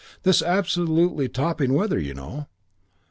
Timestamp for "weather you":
1.75-2.15